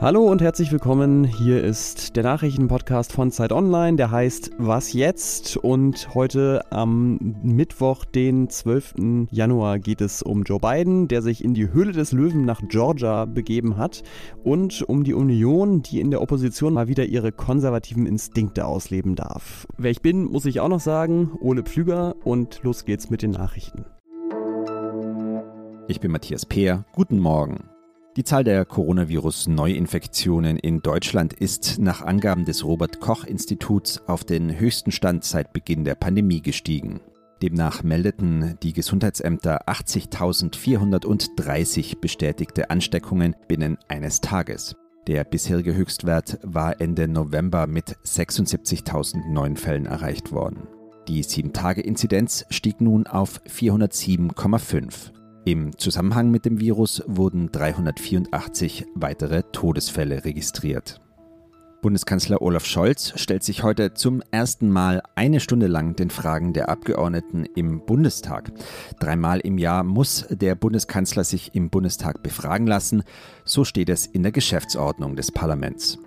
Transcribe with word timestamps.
Hallo 0.00 0.22
und 0.22 0.40
herzlich 0.40 0.72
willkommen. 0.72 1.24
Hier 1.24 1.62
ist 1.62 2.16
der 2.16 2.22
Nachrichtenpodcast 2.22 3.12
von 3.12 3.30
Zeit 3.30 3.52
Online, 3.52 3.98
der 3.98 4.10
heißt 4.10 4.52
Was 4.56 4.94
jetzt? 4.94 5.58
Und 5.58 6.14
heute 6.14 6.62
am 6.70 7.36
Mittwoch, 7.42 8.06
den 8.06 8.48
12. 8.48 8.94
Januar, 9.30 9.78
geht 9.78 10.00
es 10.00 10.22
um 10.22 10.44
Joe 10.44 10.58
Biden, 10.58 11.06
der 11.06 11.20
sich 11.20 11.44
in 11.44 11.52
die 11.52 11.70
Höhle 11.70 11.92
des 11.92 12.12
Löwen 12.12 12.46
nach 12.46 12.62
Georgia 12.66 13.26
begeben 13.26 13.76
hat 13.76 14.02
und 14.42 14.80
um 14.88 15.04
die 15.04 15.12
Union, 15.12 15.82
die 15.82 16.00
in 16.00 16.10
der 16.10 16.22
Opposition 16.22 16.72
mal 16.72 16.88
wieder 16.88 17.04
ihre 17.04 17.30
konservativen 17.30 18.06
Instinkte 18.06 18.64
ausleben 18.64 19.16
darf. 19.16 19.66
Wer 19.76 19.90
ich 19.90 20.00
bin, 20.00 20.24
muss 20.24 20.46
ich 20.46 20.60
auch 20.60 20.70
noch 20.70 20.80
sagen, 20.80 21.32
Ole 21.42 21.62
Pflüger 21.62 22.14
und 22.24 22.60
los 22.62 22.86
geht's 22.86 23.10
mit 23.10 23.20
den 23.20 23.32
Nachrichten. 23.32 23.84
Ich 25.88 26.00
bin 26.00 26.10
Matthias 26.10 26.46
Peer. 26.46 26.86
Guten 26.94 27.18
Morgen. 27.18 27.69
Die 28.16 28.24
Zahl 28.24 28.42
der 28.42 28.64
Coronavirus-Neuinfektionen 28.64 30.56
in 30.56 30.82
Deutschland 30.82 31.32
ist 31.32 31.78
nach 31.78 32.02
Angaben 32.02 32.44
des 32.44 32.64
Robert 32.64 32.98
Koch 32.98 33.22
Instituts 33.22 34.02
auf 34.08 34.24
den 34.24 34.58
höchsten 34.58 34.90
Stand 34.90 35.22
seit 35.22 35.52
Beginn 35.52 35.84
der 35.84 35.94
Pandemie 35.94 36.42
gestiegen. 36.42 36.98
Demnach 37.40 37.84
meldeten 37.84 38.58
die 38.64 38.72
Gesundheitsämter 38.72 39.68
80.430 39.68 42.00
bestätigte 42.00 42.68
Ansteckungen 42.68 43.36
binnen 43.46 43.78
eines 43.86 44.20
Tages. 44.20 44.74
Der 45.06 45.22
bisherige 45.22 45.76
Höchstwert 45.76 46.40
war 46.42 46.80
Ende 46.80 47.06
November 47.06 47.68
mit 47.68 47.96
76.000 48.04 49.30
neuen 49.30 49.56
Fällen 49.56 49.86
erreicht 49.86 50.32
worden. 50.32 50.66
Die 51.06 51.22
7-Tage-Inzidenz 51.22 52.44
stieg 52.50 52.80
nun 52.80 53.06
auf 53.06 53.40
407,5. 53.48 55.12
Im 55.50 55.76
Zusammenhang 55.76 56.30
mit 56.30 56.44
dem 56.44 56.60
Virus 56.60 57.02
wurden 57.08 57.50
384 57.50 58.86
weitere 58.94 59.42
Todesfälle 59.50 60.24
registriert. 60.24 61.00
Bundeskanzler 61.82 62.40
Olaf 62.40 62.64
Scholz 62.64 63.14
stellt 63.16 63.42
sich 63.42 63.64
heute 63.64 63.92
zum 63.94 64.22
ersten 64.30 64.70
Mal 64.70 65.02
eine 65.16 65.40
Stunde 65.40 65.66
lang 65.66 65.96
den 65.96 66.10
Fragen 66.10 66.52
der 66.52 66.68
Abgeordneten 66.68 67.46
im 67.56 67.84
Bundestag. 67.84 68.52
Dreimal 69.00 69.40
im 69.40 69.58
Jahr 69.58 69.82
muss 69.82 70.24
der 70.30 70.54
Bundeskanzler 70.54 71.24
sich 71.24 71.52
im 71.52 71.68
Bundestag 71.68 72.22
befragen 72.22 72.68
lassen, 72.68 73.02
so 73.44 73.64
steht 73.64 73.88
es 73.88 74.06
in 74.06 74.22
der 74.22 74.30
Geschäftsordnung 74.30 75.16
des 75.16 75.32
Parlaments. 75.32 75.98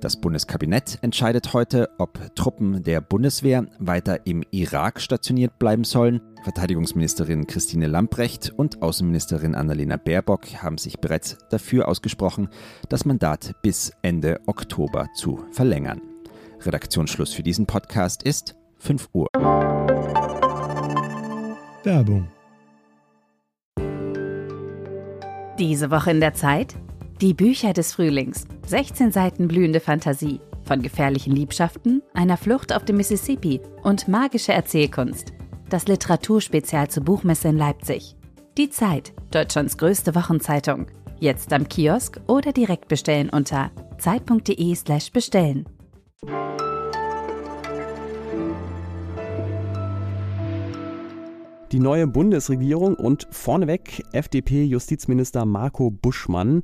Das 0.00 0.20
Bundeskabinett 0.20 0.98
entscheidet 1.02 1.52
heute, 1.52 1.88
ob 1.98 2.18
Truppen 2.34 2.82
der 2.82 3.00
Bundeswehr 3.00 3.66
weiter 3.78 4.26
im 4.26 4.42
Irak 4.50 5.00
stationiert 5.00 5.58
bleiben 5.58 5.84
sollen. 5.84 6.20
Verteidigungsministerin 6.42 7.46
Christine 7.46 7.86
Lamprecht 7.86 8.52
und 8.56 8.82
Außenministerin 8.82 9.54
Annalena 9.54 9.96
Baerbock 9.96 10.62
haben 10.62 10.78
sich 10.78 10.98
bereits 10.98 11.38
dafür 11.50 11.88
ausgesprochen, 11.88 12.48
das 12.88 13.04
Mandat 13.04 13.54
bis 13.62 13.92
Ende 14.02 14.40
Oktober 14.46 15.08
zu 15.14 15.44
verlängern. 15.52 16.02
Redaktionsschluss 16.60 17.32
für 17.32 17.42
diesen 17.42 17.66
Podcast 17.66 18.22
ist 18.22 18.56
5 18.78 19.08
Uhr. 19.12 19.28
Werbung. 21.82 22.28
Diese 25.58 25.90
Woche 25.90 26.10
in 26.10 26.20
der 26.20 26.34
Zeit? 26.34 26.74
Die 27.20 27.32
Bücher 27.32 27.72
des 27.72 27.92
Frühlings. 27.92 28.44
16 28.66 29.12
Seiten 29.12 29.46
blühende 29.46 29.78
Fantasie. 29.78 30.40
Von 30.64 30.82
gefährlichen 30.82 31.32
Liebschaften, 31.32 32.02
einer 32.12 32.36
Flucht 32.36 32.74
auf 32.74 32.84
dem 32.84 32.96
Mississippi 32.96 33.60
und 33.84 34.08
magische 34.08 34.52
Erzählkunst. 34.52 35.32
Das 35.68 35.86
Literaturspezial 35.86 36.88
zur 36.90 37.04
Buchmesse 37.04 37.48
in 37.48 37.56
Leipzig. 37.56 38.16
Die 38.58 38.68
Zeit, 38.68 39.12
Deutschlands 39.30 39.78
größte 39.78 40.16
Wochenzeitung. 40.16 40.86
Jetzt 41.20 41.52
am 41.52 41.68
Kiosk 41.68 42.20
oder 42.26 42.52
direkt 42.52 42.88
bestellen 42.88 43.30
unter 43.30 43.70
zeit.de/slash 43.98 45.12
bestellen. 45.12 45.66
Die 51.70 51.80
neue 51.80 52.08
Bundesregierung 52.08 52.96
und 52.96 53.28
vorneweg 53.30 54.02
FDP-Justizminister 54.12 55.44
Marco 55.44 55.90
Buschmann 55.90 56.62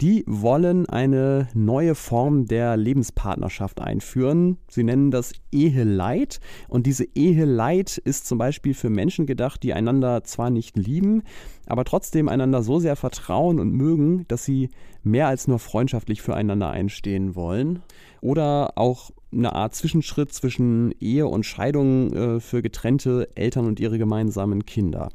die 0.00 0.24
wollen 0.26 0.86
eine 0.88 1.48
neue 1.54 1.94
Form 1.94 2.46
der 2.46 2.76
Lebenspartnerschaft 2.76 3.80
einführen. 3.80 4.58
Sie 4.68 4.84
nennen 4.84 5.10
das 5.10 5.32
Eheleid. 5.52 6.40
Und 6.68 6.86
diese 6.86 7.06
Eheleid 7.14 7.96
ist 7.98 8.26
zum 8.26 8.38
Beispiel 8.38 8.74
für 8.74 8.90
Menschen 8.90 9.26
gedacht, 9.26 9.62
die 9.62 9.72
einander 9.72 10.22
zwar 10.24 10.50
nicht 10.50 10.76
lieben, 10.76 11.22
aber 11.66 11.84
trotzdem 11.84 12.28
einander 12.28 12.62
so 12.62 12.78
sehr 12.78 12.96
vertrauen 12.96 13.58
und 13.58 13.72
mögen, 13.72 14.26
dass 14.28 14.44
sie 14.44 14.70
mehr 15.02 15.28
als 15.28 15.48
nur 15.48 15.58
freundschaftlich 15.58 16.20
füreinander 16.20 16.70
einstehen 16.70 17.34
wollen. 17.34 17.82
Oder 18.20 18.76
auch 18.76 19.10
eine 19.32 19.54
Art 19.54 19.74
Zwischenschritt 19.74 20.32
zwischen 20.32 20.92
Ehe 21.00 21.26
und 21.26 21.44
Scheidung 21.44 22.12
äh, 22.12 22.40
für 22.40 22.62
getrennte 22.62 23.28
Eltern 23.34 23.66
und 23.66 23.80
ihre 23.80 23.98
gemeinsamen 23.98 24.66
Kinder. 24.66 25.08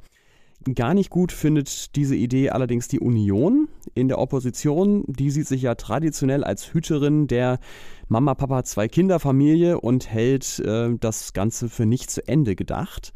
Gar 0.76 0.94
nicht 0.94 1.10
gut 1.10 1.32
findet 1.32 1.96
diese 1.96 2.16
Idee 2.16 2.52
allerdings 2.52 2.88
die 2.88 3.00
Union 3.00 3.68
in 3.96 4.08
der 4.08 4.20
Opposition. 4.20 5.04
Die 5.08 5.32
sieht 5.32 5.48
sich 5.48 5.64
ja 5.64 5.74
traditionell 5.74 6.44
als 6.44 6.74
Hüterin 6.74 7.26
der 7.26 7.60
Mama, 8.08 8.36
Papa, 8.36 8.64
zwei 8.64 8.88
Kinderfamilie 8.88 9.80
und 9.80 10.08
hält 10.08 10.60
äh, 10.60 10.96
das 11.00 11.34
Ganze 11.34 11.68
für 11.68 11.88
nicht 11.88 12.12
zu 12.12 12.28
Ende 12.28 12.56
gedacht. 12.56 13.12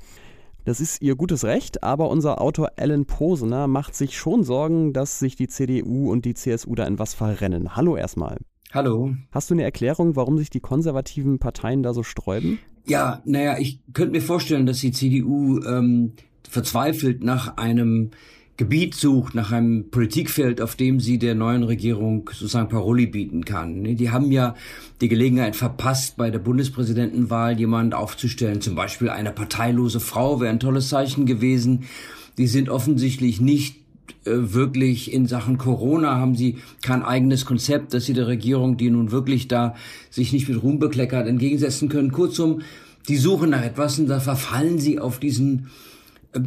Das 0.63 0.81
ist 0.81 1.03
ihr 1.03 1.15
gutes 1.15 1.43
Recht, 1.43 1.83
aber 1.83 2.09
unser 2.09 2.41
Autor 2.41 2.71
Alan 2.77 3.05
Posener 3.05 3.67
macht 3.67 3.93
sich 3.93 4.17
schon 4.17 4.43
Sorgen, 4.43 4.93
dass 4.93 5.19
sich 5.19 5.35
die 5.35 5.47
CDU 5.47 6.11
und 6.11 6.25
die 6.25 6.33
CSU 6.33 6.73
da 6.73 6.87
in 6.87 6.97
was 6.97 7.13
verrennen. 7.13 7.75
Hallo 7.75 7.95
erstmal. 7.95 8.39
Hallo. 8.73 9.13
Hast 9.31 9.51
du 9.51 9.53
eine 9.53 9.63
Erklärung, 9.63 10.15
warum 10.15 10.39
sich 10.39 10.49
die 10.49 10.61
konservativen 10.61 11.37
Parteien 11.37 11.83
da 11.83 11.93
so 11.93 12.01
sträuben? 12.01 12.57
Ja, 12.87 13.21
naja, 13.25 13.57
ich 13.59 13.79
könnte 13.93 14.13
mir 14.13 14.21
vorstellen, 14.21 14.65
dass 14.65 14.79
die 14.79 14.91
CDU 14.91 15.59
ähm, 15.61 16.13
verzweifelt 16.49 17.23
nach 17.23 17.57
einem 17.57 18.11
Gebiet 18.57 18.95
sucht, 18.95 19.35
nach 19.35 19.51
einem 19.51 19.89
Politikfeld, 19.89 20.61
auf 20.61 20.77
dem 20.77 21.01
sie 21.01 21.19
der 21.19 21.35
neuen 21.35 21.63
Regierung 21.63 22.29
sozusagen 22.31 22.69
Paroli 22.69 23.05
bieten 23.05 23.43
kann. 23.43 23.83
Die 23.83 24.11
haben 24.11 24.31
ja 24.31 24.55
die 25.01 25.09
Gelegenheit 25.09 25.57
verpasst, 25.57 26.15
bei 26.15 26.31
der 26.31 26.39
Bundespräsidentenwahl 26.39 27.59
jemand 27.59 27.93
aufzustellen, 27.93 28.61
zum 28.61 28.75
Beispiel 28.75 29.09
eine 29.09 29.31
parteilose 29.31 29.99
Frau 29.99 30.39
wäre 30.39 30.51
ein 30.51 30.61
tolles 30.61 30.87
Zeichen 30.87 31.25
gewesen. 31.25 31.83
Die 32.37 32.47
sind 32.47 32.69
offensichtlich 32.69 33.41
nicht 33.41 33.75
äh, 34.25 34.53
wirklich 34.53 35.11
in 35.11 35.27
Sachen 35.27 35.57
Corona 35.57 36.15
haben 36.15 36.35
sie 36.35 36.57
kein 36.81 37.03
eigenes 37.03 37.45
Konzept, 37.45 37.93
dass 37.93 38.05
sie 38.05 38.13
der 38.13 38.27
Regierung, 38.27 38.77
die 38.77 38.89
nun 38.89 39.11
wirklich 39.11 39.49
da 39.49 39.75
sich 40.09 40.31
nicht 40.31 40.47
mit 40.47 40.63
Ruhm 40.63 40.79
bekleckert, 40.79 41.27
entgegensetzen 41.27 41.89
können. 41.89 42.11
Kurzum, 42.13 42.61
die 43.09 43.17
suchen 43.17 43.49
nach 43.49 43.63
etwas 43.63 43.99
und 43.99 44.07
da 44.07 44.21
verfallen 44.21 44.79
sie 44.79 44.99
auf 44.99 45.19
diesen 45.19 45.67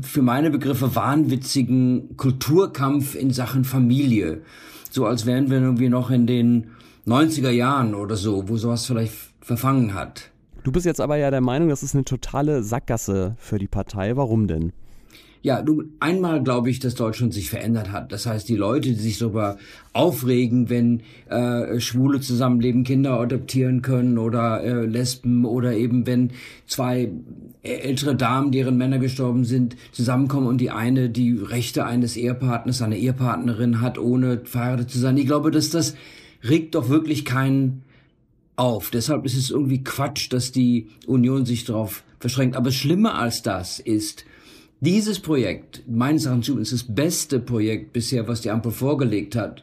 für 0.02 0.22
meine 0.22 0.50
Begriffe 0.50 0.94
wahnwitzigen 0.94 2.16
Kulturkampf 2.16 3.14
in 3.14 3.32
Sachen 3.32 3.64
Familie. 3.64 4.42
So 4.90 5.06
als 5.06 5.26
wären 5.26 5.50
wir 5.50 5.60
irgendwie 5.60 5.88
noch 5.88 6.10
in 6.10 6.26
den 6.26 6.68
90er 7.06 7.50
Jahren 7.50 7.94
oder 7.94 8.16
so, 8.16 8.48
wo 8.48 8.56
sowas 8.56 8.86
vielleicht 8.86 9.14
verfangen 9.40 9.94
hat. 9.94 10.30
Du 10.64 10.72
bist 10.72 10.84
jetzt 10.84 11.00
aber 11.00 11.16
ja 11.16 11.30
der 11.30 11.40
Meinung, 11.40 11.68
das 11.68 11.82
ist 11.82 11.94
eine 11.94 12.04
totale 12.04 12.62
Sackgasse 12.62 13.36
für 13.38 13.58
die 13.58 13.68
Partei. 13.68 14.16
Warum 14.16 14.46
denn? 14.46 14.72
Ja, 15.42 15.62
du, 15.62 15.84
einmal 16.00 16.42
glaube 16.42 16.68
ich, 16.70 16.80
dass 16.80 16.94
Deutschland 16.94 17.32
sich 17.32 17.48
verändert 17.48 17.92
hat. 17.92 18.10
Das 18.10 18.26
heißt, 18.26 18.48
die 18.48 18.56
Leute, 18.56 18.88
die 18.88 18.94
sich 18.94 19.18
darüber 19.18 19.56
aufregen, 19.92 20.68
wenn 20.68 21.02
äh, 21.28 21.78
Schwule 21.80 22.20
zusammenleben, 22.20 22.82
Kinder 22.84 23.20
adoptieren 23.20 23.82
können 23.82 24.18
oder 24.18 24.62
äh, 24.62 24.84
Lesben 24.84 25.44
oder 25.44 25.74
eben 25.74 26.06
wenn 26.06 26.30
zwei 26.66 27.10
ältere 27.62 28.16
Damen, 28.16 28.50
deren 28.50 28.76
Männer 28.76 28.98
gestorben 28.98 29.44
sind, 29.44 29.76
zusammenkommen 29.92 30.48
und 30.48 30.60
die 30.60 30.70
eine 30.70 31.08
die 31.08 31.32
Rechte 31.32 31.84
eines 31.84 32.16
Ehepartners, 32.16 32.82
einer 32.82 32.96
Ehepartnerin 32.96 33.80
hat, 33.80 33.98
ohne 33.98 34.40
verheiratet 34.44 34.90
zu 34.90 34.98
sein. 34.98 35.16
Ich 35.16 35.26
glaube, 35.26 35.50
dass 35.50 35.70
das 35.70 35.94
regt 36.42 36.74
doch 36.74 36.88
wirklich 36.88 37.24
keinen 37.24 37.82
auf. 38.56 38.90
Deshalb 38.90 39.24
ist 39.24 39.36
es 39.36 39.50
irgendwie 39.50 39.84
Quatsch, 39.84 40.32
dass 40.32 40.52
die 40.52 40.88
Union 41.06 41.46
sich 41.46 41.64
darauf 41.64 42.02
verschränkt. 42.18 42.56
Aber 42.56 42.72
schlimmer 42.72 43.14
als 43.14 43.42
das 43.42 43.78
ist, 43.78 44.24
dieses 44.80 45.18
Projekt, 45.18 45.82
meines 45.88 46.26
Erachtens 46.26 46.48
ist 46.48 46.72
das 46.72 46.94
beste 46.94 47.40
Projekt 47.40 47.92
bisher, 47.92 48.28
was 48.28 48.42
die 48.42 48.50
Ampel 48.50 48.70
vorgelegt 48.72 49.34
hat, 49.34 49.62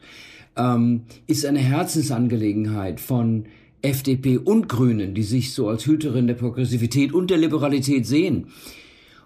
ähm, 0.56 1.02
ist 1.26 1.46
eine 1.46 1.58
Herzensangelegenheit 1.58 3.00
von 3.00 3.46
FDP 3.82 4.38
und 4.38 4.68
Grünen, 4.68 5.14
die 5.14 5.22
sich 5.22 5.52
so 5.52 5.68
als 5.68 5.86
Hüterin 5.86 6.26
der 6.26 6.34
Progressivität 6.34 7.12
und 7.12 7.30
der 7.30 7.38
Liberalität 7.38 8.06
sehen. 8.06 8.48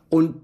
Und 0.09 0.35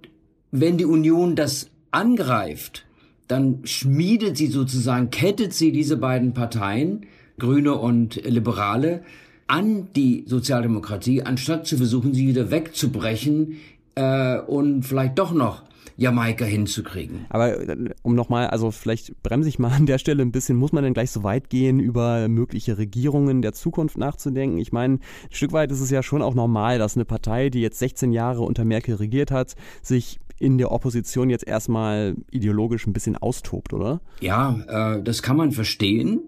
wenn 0.51 0.79
die 0.79 0.85
Union 0.85 1.37
das 1.37 1.71
angreift, 1.91 2.85
dann 3.29 3.61
schmiedet 3.65 4.37
sie 4.37 4.47
sozusagen, 4.47 5.11
kettet 5.11 5.53
sie 5.53 5.73
diese 5.73 5.97
beiden 5.97 6.33
Parteien, 6.33 7.07
Grüne 7.39 7.75
und 7.75 8.17
Liberale, 8.25 9.03
an 9.49 9.89
die 9.95 10.25
Sozialdemokratie, 10.27 11.23
anstatt 11.23 11.67
zu 11.67 11.77
versuchen, 11.77 12.15
sie 12.15 12.27
wieder 12.27 12.51
wegzubrechen 12.51 13.57
äh, 13.97 14.39
und 14.39 14.85
vielleicht 14.85 15.19
doch 15.19 15.33
noch 15.33 15.63
Jamaika 15.97 16.45
hinzukriegen. 16.45 17.27
Aber 17.31 17.59
äh, 17.59 17.77
um 18.03 18.15
nochmal, 18.15 18.49
also 18.49 18.71
vielleicht 18.71 19.23
bremse 19.23 19.49
ich 19.49 19.59
mal 19.59 19.73
an 19.73 19.87
der 19.87 19.99
Stelle 19.99 20.23
ein 20.23 20.33
bisschen, 20.33 20.57
muss 20.57 20.73
man 20.73 20.85
denn 20.85 20.95
gleich 20.95 21.11
so 21.11 21.23
weit 21.23 21.51
gehen, 21.51 21.81
über 21.81 22.29
mögliche 22.29 22.79
Regierungen 22.79 23.43
der 23.43 23.53
Zukunft 23.53 23.99
nachzudenken? 23.99 24.59
Ich 24.59 24.73
meine, 24.73 24.95
ein 24.95 25.01
Stück 25.31 25.53
weit 25.53 25.73
ist 25.73 25.81
es 25.81 25.91
ja 25.91 26.03
schon 26.03 26.23
auch 26.23 26.35
normal, 26.35 26.79
dass 26.79 26.97
eine 26.97 27.05
Partei, 27.05 27.49
die 27.49 27.61
jetzt 27.61 27.79
16 27.79 28.13
Jahre 28.13 28.43
unter 28.43 28.65
Merkel 28.65 28.97
regiert 28.97 29.31
hat, 29.31 29.55
sich 29.83 30.19
in 30.39 30.59
der 30.59 30.73
Opposition 30.73 31.31
jetzt 31.31 31.47
erstmal 31.47 32.15
ideologisch 32.31 32.87
ein 32.87 32.93
bisschen 32.93 33.17
austobt, 33.17 33.73
oder? 33.73 34.01
Ja, 34.21 34.97
äh, 34.97 35.03
das 35.03 35.23
kann 35.23 35.37
man 35.37 35.53
verstehen. 35.53 36.21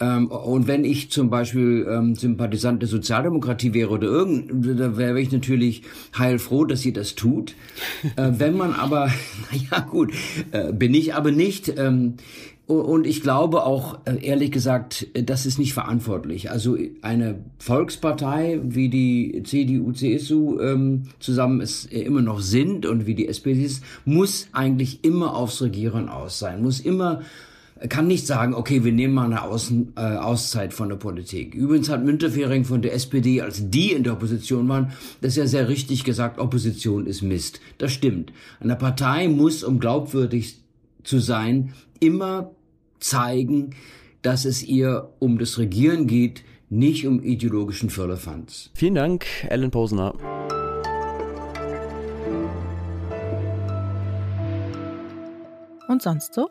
Ähm, 0.00 0.28
und 0.28 0.66
wenn 0.66 0.84
ich 0.84 1.10
zum 1.10 1.30
Beispiel 1.30 1.86
ähm, 1.88 2.16
Sympathisant 2.16 2.82
der 2.82 2.88
Sozialdemokratie 2.88 3.72
wäre 3.72 3.90
oder 3.90 4.08
irgend, 4.08 4.80
da 4.80 4.96
wäre 4.96 5.20
ich 5.20 5.30
natürlich 5.30 5.82
heilfroh, 6.18 6.64
dass 6.64 6.80
sie 6.80 6.92
das 6.92 7.14
tut. 7.14 7.54
äh, 8.16 8.30
wenn 8.36 8.56
man 8.56 8.72
aber, 8.72 9.10
naja 9.52 9.84
gut, 9.84 10.12
äh, 10.50 10.72
bin 10.72 10.92
ich 10.94 11.14
aber 11.14 11.30
nicht. 11.30 11.72
Ähm, 11.78 12.14
und 12.80 13.06
ich 13.06 13.22
glaube 13.22 13.64
auch, 13.64 13.98
äh, 14.04 14.24
ehrlich 14.24 14.52
gesagt, 14.52 15.06
das 15.14 15.46
ist 15.46 15.58
nicht 15.58 15.74
verantwortlich. 15.74 16.50
Also 16.50 16.76
eine 17.02 17.40
Volkspartei, 17.58 18.60
wie 18.62 18.88
die 18.88 19.42
CDU, 19.44 19.92
CSU 19.92 20.60
ähm, 20.60 21.04
zusammen 21.18 21.60
es 21.60 21.84
immer 21.86 22.22
noch 22.22 22.40
sind 22.40 22.86
und 22.86 23.06
wie 23.06 23.14
die 23.14 23.28
SPD 23.28 23.62
ist, 23.62 23.82
muss 24.04 24.48
eigentlich 24.52 25.04
immer 25.04 25.34
aufs 25.34 25.62
Regieren 25.62 26.08
aus 26.08 26.38
sein, 26.38 26.62
muss 26.62 26.80
immer 26.80 27.22
kann 27.88 28.06
nicht 28.06 28.26
sagen, 28.26 28.54
okay, 28.54 28.84
wir 28.84 28.92
nehmen 28.92 29.14
mal 29.14 29.24
eine 29.24 29.42
Außen, 29.42 29.94
äh, 29.96 30.00
Auszeit 30.00 30.72
von 30.72 30.88
der 30.88 30.96
Politik. 30.96 31.54
Übrigens 31.54 31.88
hat 31.88 32.04
Müntefering 32.04 32.64
von 32.64 32.82
der 32.82 32.94
SPD, 32.94 33.40
als 33.40 33.70
die 33.70 33.92
in 33.92 34.04
der 34.04 34.12
Opposition 34.12 34.68
waren, 34.68 34.92
das 35.20 35.36
ja 35.36 35.46
sehr 35.46 35.68
richtig 35.68 36.04
gesagt, 36.04 36.38
Opposition 36.38 37.06
ist 37.06 37.22
Mist. 37.22 37.60
Das 37.78 37.92
stimmt. 37.92 38.32
Eine 38.60 38.76
Partei 38.76 39.28
muss, 39.28 39.64
um 39.64 39.80
glaubwürdig 39.80 40.58
zu 41.02 41.18
sein, 41.18 41.72
immer 41.98 42.52
zeigen, 43.02 43.70
dass 44.22 44.44
es 44.44 44.62
ihr 44.62 45.10
um 45.18 45.38
das 45.38 45.58
Regieren 45.58 46.06
geht, 46.06 46.44
nicht 46.70 47.06
um 47.06 47.22
ideologischen 47.22 47.90
Firlefanz. 47.90 48.70
Vielen 48.74 48.94
Dank, 48.94 49.26
Ellen 49.48 49.70
Posner. 49.70 50.14
Und 55.88 56.00
sonst 56.00 56.32
so? 56.32 56.48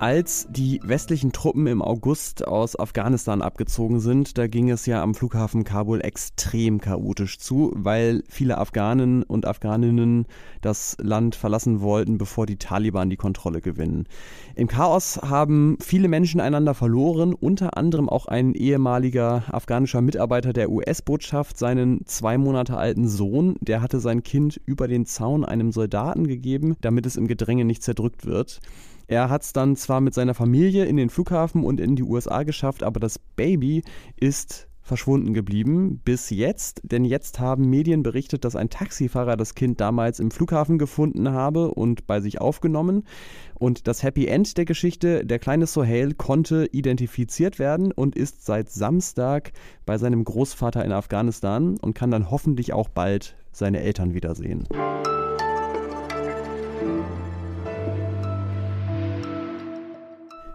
Als 0.00 0.46
die 0.48 0.80
westlichen 0.82 1.30
Truppen 1.30 1.66
im 1.66 1.82
August 1.82 2.48
aus 2.48 2.74
Afghanistan 2.74 3.42
abgezogen 3.42 4.00
sind, 4.00 4.38
da 4.38 4.46
ging 4.46 4.70
es 4.70 4.86
ja 4.86 5.02
am 5.02 5.14
Flughafen 5.14 5.62
Kabul 5.62 6.00
extrem 6.00 6.80
chaotisch 6.80 7.38
zu, 7.38 7.70
weil 7.76 8.24
viele 8.26 8.56
Afghanen 8.56 9.22
und 9.22 9.44
Afghaninnen 9.44 10.24
das 10.62 10.96
Land 11.02 11.34
verlassen 11.34 11.82
wollten, 11.82 12.16
bevor 12.16 12.46
die 12.46 12.56
Taliban 12.56 13.10
die 13.10 13.18
Kontrolle 13.18 13.60
gewinnen. 13.60 14.06
Im 14.54 14.68
Chaos 14.68 15.20
haben 15.20 15.76
viele 15.82 16.08
Menschen 16.08 16.40
einander 16.40 16.72
verloren, 16.72 17.34
unter 17.34 17.76
anderem 17.76 18.08
auch 18.08 18.24
ein 18.24 18.54
ehemaliger 18.54 19.44
afghanischer 19.52 20.00
Mitarbeiter 20.00 20.54
der 20.54 20.70
US-Botschaft, 20.70 21.58
seinen 21.58 22.06
zwei 22.06 22.38
Monate 22.38 22.78
alten 22.78 23.06
Sohn, 23.06 23.56
der 23.60 23.82
hatte 23.82 24.00
sein 24.00 24.22
Kind 24.22 24.62
über 24.64 24.88
den 24.88 25.04
Zaun 25.04 25.44
einem 25.44 25.72
Soldaten 25.72 26.26
gegeben, 26.26 26.76
damit 26.80 27.04
es 27.04 27.16
im 27.16 27.26
Gedränge 27.26 27.66
nicht 27.66 27.82
zerdrückt 27.82 28.24
wird. 28.24 28.62
Er 29.10 29.28
hat 29.28 29.42
es 29.42 29.52
dann 29.52 29.74
zwar 29.74 30.00
mit 30.00 30.14
seiner 30.14 30.34
Familie 30.34 30.84
in 30.84 30.96
den 30.96 31.10
Flughafen 31.10 31.64
und 31.64 31.80
in 31.80 31.96
die 31.96 32.04
USA 32.04 32.44
geschafft, 32.44 32.84
aber 32.84 33.00
das 33.00 33.18
Baby 33.18 33.82
ist 34.14 34.68
verschwunden 34.82 35.34
geblieben 35.34 36.00
bis 36.04 36.30
jetzt, 36.30 36.80
denn 36.84 37.04
jetzt 37.04 37.40
haben 37.40 37.68
Medien 37.68 38.04
berichtet, 38.04 38.44
dass 38.44 38.54
ein 38.54 38.70
Taxifahrer 38.70 39.36
das 39.36 39.56
Kind 39.56 39.80
damals 39.80 40.20
im 40.20 40.30
Flughafen 40.30 40.78
gefunden 40.78 41.32
habe 41.32 41.72
und 41.72 42.06
bei 42.06 42.20
sich 42.20 42.40
aufgenommen. 42.40 43.02
Und 43.54 43.88
das 43.88 44.04
Happy 44.04 44.26
End 44.26 44.56
der 44.56 44.64
Geschichte, 44.64 45.26
der 45.26 45.40
kleine 45.40 45.66
Sohail 45.66 46.14
konnte 46.14 46.66
identifiziert 46.70 47.58
werden 47.58 47.90
und 47.90 48.14
ist 48.14 48.46
seit 48.46 48.70
Samstag 48.70 49.50
bei 49.86 49.98
seinem 49.98 50.22
Großvater 50.22 50.84
in 50.84 50.92
Afghanistan 50.92 51.78
und 51.78 51.94
kann 51.94 52.12
dann 52.12 52.30
hoffentlich 52.30 52.72
auch 52.72 52.88
bald 52.88 53.34
seine 53.50 53.80
Eltern 53.80 54.14
wiedersehen. 54.14 54.68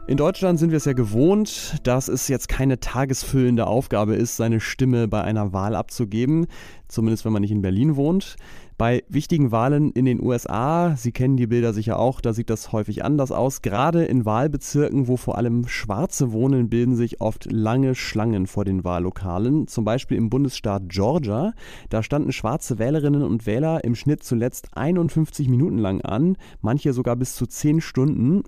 In 0.08 0.18
Deutschland 0.18 0.60
sind 0.60 0.70
wir 0.70 0.78
es 0.78 0.86
ja 0.86 0.94
gewohnt, 0.94 1.80
dass 1.82 2.10
es 2.10 2.28
jetzt 2.28 2.48
keine 2.48 2.80
tagesfüllende 2.80 3.66
Aufgabe 3.66 4.14
ist, 4.14 4.38
seine 4.38 4.60
Stimme 4.60 5.08
bei 5.08 5.24
einer 5.24 5.52
Wahl 5.52 5.76
abzugeben, 5.76 6.46
zumindest 6.88 7.26
wenn 7.26 7.34
man 7.34 7.42
nicht 7.42 7.50
in 7.50 7.64
Berlin 7.64 7.96
wohnt. 7.96 8.36
Bei 8.78 9.04
wichtigen 9.08 9.54
Wahlen 9.54 9.92
in 9.94 10.04
den 10.04 10.22
USA, 10.22 10.96
Sie 10.98 11.14
kennen 11.14 11.38
die 11.38 11.48
Bilder 11.48 11.72
sicher 11.72 11.98
auch, 11.98 12.20
da 12.20 12.34
sieht 12.34 12.50
das 12.50 12.74
häufig 12.74 13.06
anders 13.06 13.32
aus. 13.32 13.62
Gerade 13.62 14.04
in 14.04 14.26
Wahlbezirken, 14.26 15.08
wo 15.08 15.16
vor 15.16 15.38
allem 15.38 15.66
Schwarze 15.66 16.34
wohnen, 16.34 16.70
bilden 16.70 16.96
sich 16.96 17.22
oft 17.22 17.50
lange 17.50 17.96
Schlangen 17.96 18.48
vor 18.48 18.66
den 18.66 18.84
Wahllokalen. 18.84 19.68
Zum 19.68 19.86
Beispiel 19.86 20.18
im 20.18 20.30
Bundesstaat 20.30 20.90
Georgia. 20.90 21.54
Da 21.90 22.04
standen 22.04 22.34
schwarze 22.34 22.78
Wählerinnen 22.78 23.24
und 23.24 23.46
Wähler 23.46 23.86
im 23.86 23.96
Schnitt 23.96 24.24
zuletzt 24.24 24.68
51 24.74 25.48
Minuten 25.48 25.78
lang 25.78 26.02
an, 26.02 26.36
manche 26.62 26.92
sogar 26.92 27.16
bis 27.16 27.34
zu 27.34 27.48
10 27.48 27.80
Stunden. 27.80 28.44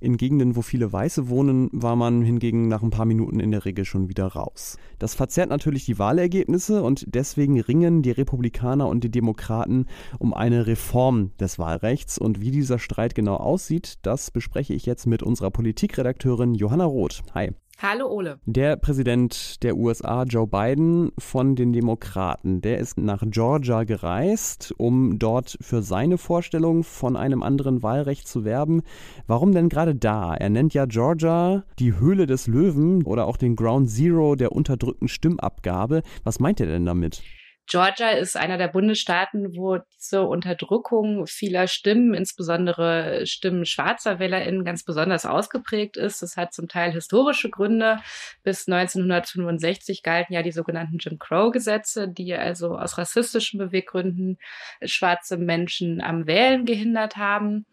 In 0.00 0.16
Gegenden, 0.16 0.56
wo 0.56 0.62
viele 0.62 0.92
Weiße 0.92 1.28
wohnen, 1.28 1.68
war 1.72 1.96
man 1.96 2.22
hingegen 2.22 2.68
nach 2.68 2.82
ein 2.82 2.90
paar 2.90 3.06
Minuten 3.06 3.40
in 3.40 3.50
der 3.50 3.64
Regel 3.64 3.84
schon 3.84 4.08
wieder 4.08 4.26
raus. 4.26 4.76
Das 4.98 5.14
verzerrt 5.14 5.50
natürlich 5.50 5.84
die 5.84 5.98
Wahlergebnisse 5.98 6.82
und 6.82 7.06
deswegen 7.14 7.60
ringen 7.60 8.02
die 8.02 8.10
Republikaner 8.10 8.88
und 8.88 9.04
die 9.04 9.10
Demokraten 9.10 9.86
um 10.18 10.34
eine 10.34 10.66
Reform 10.66 11.32
des 11.38 11.58
Wahlrechts. 11.58 12.18
Und 12.18 12.40
wie 12.40 12.50
dieser 12.50 12.78
Streit 12.78 13.14
genau 13.14 13.36
aussieht, 13.36 13.98
das 14.02 14.30
bespreche 14.30 14.74
ich 14.74 14.86
jetzt 14.86 15.06
mit 15.06 15.22
unserer 15.22 15.50
Politikredakteurin 15.50 16.54
Johanna 16.54 16.84
Roth. 16.84 17.22
Hi. 17.34 17.52
Hallo 17.84 18.06
Ole. 18.06 18.38
Der 18.46 18.76
Präsident 18.76 19.60
der 19.64 19.76
USA, 19.76 20.22
Joe 20.22 20.46
Biden 20.46 21.10
von 21.18 21.56
den 21.56 21.72
Demokraten, 21.72 22.60
der 22.60 22.78
ist 22.78 22.96
nach 22.96 23.24
Georgia 23.26 23.82
gereist, 23.82 24.72
um 24.78 25.18
dort 25.18 25.58
für 25.60 25.82
seine 25.82 26.16
Vorstellung 26.16 26.84
von 26.84 27.16
einem 27.16 27.42
anderen 27.42 27.82
Wahlrecht 27.82 28.28
zu 28.28 28.44
werben. 28.44 28.82
Warum 29.26 29.50
denn 29.50 29.68
gerade 29.68 29.96
da? 29.96 30.32
Er 30.32 30.48
nennt 30.48 30.74
ja 30.74 30.86
Georgia 30.86 31.64
die 31.80 31.98
Höhle 31.98 32.26
des 32.26 32.46
Löwen 32.46 33.02
oder 33.02 33.26
auch 33.26 33.36
den 33.36 33.56
Ground 33.56 33.90
Zero 33.90 34.36
der 34.36 34.52
unterdrückten 34.52 35.08
Stimmabgabe. 35.08 36.02
Was 36.22 36.38
meint 36.38 36.60
er 36.60 36.68
denn 36.68 36.86
damit? 36.86 37.24
Georgia 37.66 38.10
ist 38.10 38.36
einer 38.36 38.58
der 38.58 38.68
Bundesstaaten, 38.68 39.56
wo 39.56 39.78
diese 39.96 40.22
Unterdrückung 40.22 41.26
vieler 41.26 41.68
Stimmen, 41.68 42.12
insbesondere 42.12 43.24
Stimmen 43.26 43.64
schwarzer 43.64 44.18
WählerInnen, 44.18 44.64
ganz 44.64 44.84
besonders 44.84 45.24
ausgeprägt 45.24 45.96
ist. 45.96 46.22
Das 46.22 46.36
hat 46.36 46.52
zum 46.52 46.68
Teil 46.68 46.92
historische 46.92 47.50
Gründe. 47.50 47.98
Bis 48.42 48.66
1965 48.66 50.02
galten 50.02 50.34
ja 50.34 50.42
die 50.42 50.52
sogenannten 50.52 50.98
Jim 50.98 51.18
Crow-Gesetze, 51.18 52.08
die 52.08 52.34
also 52.34 52.76
aus 52.76 52.98
rassistischen 52.98 53.58
Beweggründen 53.58 54.38
schwarze 54.84 55.36
Menschen 55.36 56.00
am 56.00 56.26
Wählen 56.26 56.66
gehindert 56.66 57.16
haben. 57.16 57.66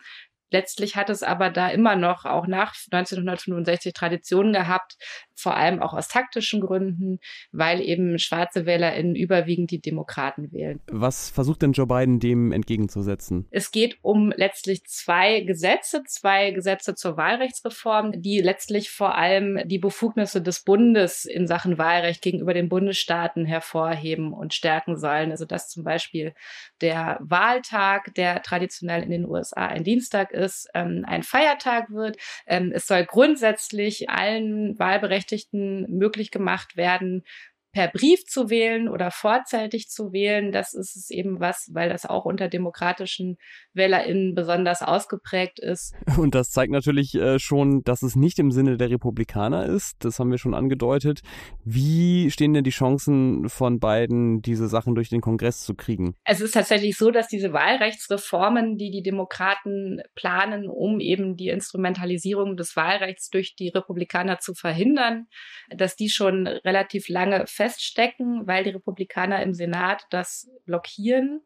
Letztlich 0.52 0.96
hat 0.96 1.10
es 1.10 1.22
aber 1.22 1.52
da 1.52 1.70
immer 1.70 1.96
noch 1.96 2.26
auch 2.26 2.48
nach 2.48 2.74
1965 2.92 3.94
Traditionen 3.94 4.54
gehabt, 4.54 4.98
vor 5.40 5.56
allem 5.56 5.82
auch 5.82 5.94
aus 5.94 6.08
taktischen 6.08 6.62
Gründen, 6.62 7.20
weil 7.52 7.82
eben 7.82 8.20
schwarze 8.20 8.66
WählerInnen 8.66 9.16
überwiegend 9.16 9.72
die 9.72 9.82
Demokraten 9.82 10.52
wählen. 10.52 10.80
Was 10.92 11.30
versucht 11.30 11.62
denn 11.62 11.72
Joe 11.72 11.88
Biden 11.88 12.20
dem 12.20 12.52
entgegenzusetzen? 12.52 13.48
Es 13.52 13.72
geht 13.72 13.98
um 14.02 14.32
letztlich 14.36 14.84
zwei 14.86 15.42
Gesetze, 15.42 16.04
zwei 16.06 16.52
Gesetze 16.52 16.96
zur 16.96 17.18
Wahlrechtsreform, 17.18 18.22
die 18.22 18.42
letztlich 18.42 18.92
vor 18.92 19.16
allem 19.16 19.60
die 19.66 19.80
Befugnisse 19.80 20.42
des 20.42 20.64
Bundes 20.64 21.26
in 21.26 21.48
Sachen 21.48 21.78
Wahlrecht 21.78 22.22
gegenüber 22.22 22.54
den 22.54 22.70
Bundesstaaten 22.70 23.46
hervorheben 23.46 24.34
und 24.34 24.54
stärken 24.54 24.98
sollen. 24.98 25.32
Also 25.32 25.46
dass 25.46 25.70
zum 25.70 25.84
Beispiel 25.84 26.34
der 26.82 27.18
Wahltag, 27.22 28.14
der 28.16 28.42
traditionell 28.42 29.04
in 29.04 29.12
den 29.12 29.26
USA 29.26 29.68
ein 29.68 29.84
Dienstag 29.84 30.32
ist, 30.32 30.70
ähm, 30.74 31.04
ein 31.08 31.24
Feiertag 31.24 31.90
wird. 31.90 32.18
Ähm, 32.46 32.72
es 32.74 32.88
soll 32.88 33.06
grundsätzlich 33.06 34.10
allen 34.10 34.78
Wahlberechtigten 34.80 35.29
Wahlberechtigten 35.30 35.86
möglich 35.98 36.32
gemacht 36.32 36.76
werden, 36.78 37.24
per 37.72 37.88
Brief 37.88 38.26
zu 38.26 38.50
wählen 38.50 38.90
oder 38.90 39.12
vorzeitig 39.12 39.90
zu 39.90 40.12
wählen. 40.12 40.52
Das 40.52 40.74
ist 40.74 40.96
es 40.96 41.10
eben 41.10 41.40
was, 41.40 41.70
weil 41.74 41.90
das 41.90 42.06
auch 42.06 42.26
unter 42.26 42.48
demokratischen 42.48 43.38
WählerInnen 43.74 44.34
besonders 44.34 44.82
ausgeprägt 44.82 45.60
ist. 45.60 45.94
Und 46.18 46.36
das 46.36 46.50
zeigt 46.50 46.72
natürlich 46.72 47.16
äh, 47.16 47.38
schon, 47.40 47.84
dass 47.84 48.02
es 48.02 48.16
nicht 48.16 48.40
im 48.40 48.52
Sinne 48.52 48.78
der 48.78 48.90
Republikaner 48.90 49.66
ist. 49.66 49.98
Das 50.00 50.20
haben 50.20 50.32
wir 50.32 50.38
schon 50.38 50.54
angedeutet. 50.54 51.22
Wie 51.64 52.32
stehen 52.32 52.54
denn 52.54 52.64
die 52.64 52.72
Chancen 52.72 53.50
von 53.50 53.80
beiden, 53.80 54.42
diese 54.42 54.68
Sachen 54.68 54.96
durch 54.96 55.10
den 55.10 55.22
Kongress 55.22 55.62
zu 55.64 55.76
kriegen? 55.76 56.16
Es 56.24 56.42
ist 56.42 56.54
tatsächlich 56.54 56.98
so, 56.98 57.12
dass 57.12 57.28
diese 57.28 57.54
Wahlrechtsreformen, 57.54 58.78
die 58.78 58.90
die 58.90 59.04
Demokraten 59.04 60.02
planen, 60.16 60.68
um 60.68 61.00
eben 61.00 61.36
die 61.36 61.50
Instrumentalisierung 61.50 62.58
des 62.58 62.76
Wahlrechts 62.76 63.30
durch 63.30 63.56
die 63.56 63.70
Republikaner 63.70 64.40
zu 64.40 64.54
verhindern, 64.54 65.28
dass 65.70 65.96
die 65.96 66.10
schon 66.10 66.48
relativ 66.48 67.10
lange 67.10 67.46
feststecken, 67.60 68.48
weil 68.48 68.64
die 68.64 68.70
Republikaner 68.70 69.44
im 69.44 69.54
Senat 69.54 70.06
das 70.12 70.50
blockieren. 70.66 71.42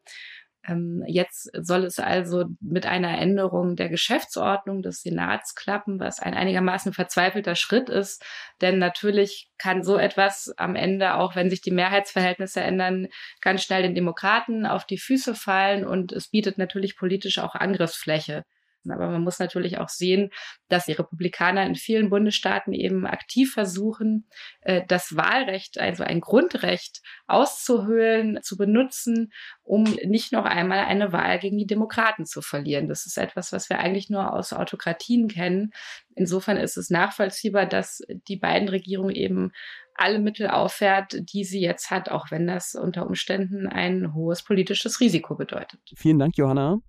Ähm, 0.68 1.04
jetzt 1.08 1.50
soll 1.60 1.86
es 1.86 1.98
also 1.98 2.46
mit 2.62 2.86
einer 2.86 3.18
Änderung 3.18 3.76
der 3.76 3.90
Geschäftsordnung 3.90 4.84
des 4.84 5.02
Senats 5.02 5.56
klappen, 5.56 6.00
was 6.00 6.20
ein 6.20 6.36
einigermaßen 6.36 6.94
verzweifelter 6.94 7.56
Schritt 7.56 7.90
ist. 7.90 8.24
Denn 8.62 8.78
natürlich 8.78 9.50
kann 9.58 9.82
so 9.82 9.98
etwas 9.98 10.54
am 10.58 10.76
Ende, 10.76 11.16
auch 11.16 11.36
wenn 11.36 11.50
sich 11.50 11.62
die 11.62 11.72
Mehrheitsverhältnisse 11.72 12.62
ändern, 12.62 13.08
ganz 13.42 13.64
schnell 13.64 13.82
den 13.82 13.96
Demokraten 13.96 14.68
auf 14.68 14.86
die 14.86 15.00
Füße 15.00 15.34
fallen 15.34 15.84
und 15.84 16.12
es 16.12 16.30
bietet 16.30 16.60
natürlich 16.60 16.96
politisch 16.96 17.40
auch 17.40 17.56
Angriffsfläche. 17.56 18.44
Aber 18.92 19.10
man 19.10 19.24
muss 19.24 19.40
natürlich 19.40 19.78
auch 19.78 19.90
sehen, 19.90 20.30
dass 20.70 20.86
die 20.86 20.94
Republikaner 20.94 21.66
in 21.66 21.76
vielen 21.76 22.10
Bundesstaaten 22.10 22.74
eben 22.74 23.06
aktiv 23.06 23.54
versuchen, 23.54 24.28
äh, 24.62 24.82
das 24.88 25.16
Wahlrecht, 25.16 25.80
also 25.80 26.04
ein 26.04 26.22
Grundrecht 26.22 27.02
auszuhöhlen, 27.28 28.40
zu 28.42 28.58
benutzen, 28.58 29.32
um 29.64 29.84
nicht 30.06 30.32
noch 30.32 30.46
einmal 30.46 30.80
eine 30.80 31.12
Wahl 31.14 31.40
gegen 31.40 31.58
die 31.58 31.68
Demokraten 31.68 32.26
zu 32.26 32.42
verlieren. 32.42 32.88
Das 32.88 33.06
ist 33.06 33.18
etwas, 33.18 33.52
was 33.52 33.70
wir 33.70 33.80
eigentlich 33.80 34.10
nur 34.10 34.34
aus 34.34 34.54
Autokratien 34.54 35.28
kennen. 35.28 35.72
Insofern 36.16 36.58
ist 36.58 36.78
es 36.78 36.90
nachvollziehbar, 36.90 37.66
dass 37.66 38.02
die 38.28 38.38
beiden 38.38 38.70
Regierungen 38.70 39.16
eben 39.16 39.52
alle 39.96 40.20
Mittel 40.20 40.48
auffährt, 40.48 41.16
die 41.34 41.44
sie 41.44 41.62
jetzt 41.62 41.92
hat, 41.92 42.10
auch 42.10 42.32
wenn 42.32 42.48
das 42.48 42.76
unter 42.76 43.06
Umständen 43.06 43.68
ein 43.68 44.14
hohes 44.14 44.44
politisches 44.44 45.00
Risiko 45.00 45.36
bedeutet. 45.36 45.80
Vielen 45.96 46.20
Dank, 46.20 46.38
Johanna. 46.38 46.80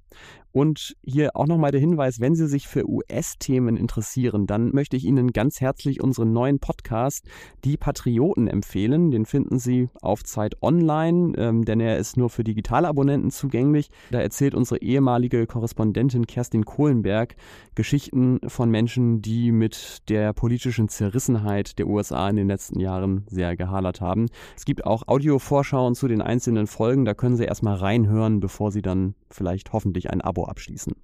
Und 0.55 0.95
hier 1.03 1.35
auch 1.35 1.49
nochmal 1.49 1.73
der 1.73 1.81
Hinweis, 1.81 2.21
wenn 2.21 2.37
Sie 2.37 2.47
sich 2.47 2.69
für 2.69 2.89
US-Themen 2.89 3.77
interessieren, 3.77 4.47
dann 4.47 4.71
möchte 4.71 4.97
ich 4.97 5.05
Ihnen 5.05 5.33
ganz 5.33 5.61
herzlich 5.61 6.01
unseren 6.01 6.33
neuen 6.33 6.61
Podcast 6.61 7.27
Die 7.65 7.77
Patrioten 7.77 8.47
empfehlen. 8.47 9.11
Den 9.11 9.27
finden 9.27 9.59
Sie 9.59 9.89
auf 10.01 10.23
Zeit 10.23 10.63
Online, 10.63 11.37
ähm, 11.37 11.65
denn 11.65 11.81
er 11.81 11.99
ist 11.99 12.17
nur 12.17 12.31
für 12.31 12.45
digitale 12.45 12.87
Abonnenten 12.87 13.33
zugänglich. 13.33 13.91
Da 14.13 14.21
erzählt 14.21 14.55
unsere 14.55 14.81
ehemalige 14.81 15.45
Korrespondentin 15.49 16.25
Kerstin 16.29 16.65
Kohlenberg 16.65 17.35
Geschichten 17.75 18.39
von 18.47 18.71
Menschen, 18.71 19.23
die 19.23 19.51
mit 19.51 20.09
der 20.09 20.33
politischen 20.35 20.89
Zerrissenheit 20.89 21.81
der 21.81 21.89
USA 21.89 22.31
in 22.31 22.37
den 22.37 22.47
letzten 22.47 22.79
Jahren 22.79 23.27
sehr 23.29 23.57
gehadert 23.57 24.01
haben. 24.01 24.27
Es 24.57 24.65
gibt 24.65 24.87
auch 24.87 25.09
Audiovorschauen 25.09 25.97
zu 25.97 26.07
den 26.07 26.23
einzelnen 26.23 26.69
Folgen, 26.69 27.05
da 27.05 27.15
können 27.15 27.37
Sie 27.37 27.45
erstmal 27.45 27.75
reinhören, 27.75 28.39
bevor 28.39 28.71
Sie 28.71 28.83
dann 28.83 29.17
vielleicht 29.31 29.73
hoffentlich 29.73 30.11
ein 30.11 30.21
Abo 30.21 30.44
abschließen. 30.49 30.95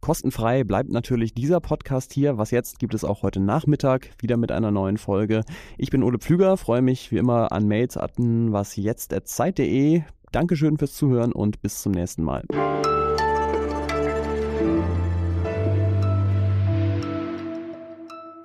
Kostenfrei 0.00 0.64
bleibt 0.64 0.90
natürlich 0.90 1.32
dieser 1.32 1.60
Podcast 1.60 2.12
hier. 2.12 2.36
Was 2.36 2.50
jetzt 2.50 2.78
gibt 2.78 2.92
es 2.92 3.04
auch 3.04 3.22
heute 3.22 3.40
Nachmittag 3.40 4.10
wieder 4.18 4.36
mit 4.36 4.52
einer 4.52 4.70
neuen 4.70 4.98
Folge. 4.98 5.44
Ich 5.78 5.90
bin 5.90 6.02
Ole 6.02 6.18
Pflüger, 6.18 6.58
freue 6.58 6.82
mich 6.82 7.10
wie 7.10 7.16
immer 7.16 7.52
an 7.52 7.66
Mails 7.66 7.96
an 7.96 8.52
wasjetzt.zeit.de. 8.52 10.02
Dankeschön 10.30 10.76
fürs 10.76 10.94
Zuhören 10.94 11.32
und 11.32 11.62
bis 11.62 11.80
zum 11.80 11.92
nächsten 11.92 12.22
Mal. 12.22 12.44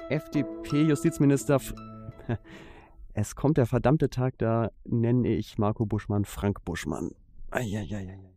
FDP-Justizminister. 0.10 1.60
Es 3.14 3.36
kommt 3.36 3.58
der 3.58 3.66
verdammte 3.66 4.10
Tag, 4.10 4.38
da 4.38 4.72
nenne 4.86 5.28
ich 5.28 5.58
Marco 5.58 5.86
Buschmann 5.86 6.24
Frank 6.24 6.64
Buschmann. 6.64 7.12
Eieieiei. 7.52 8.29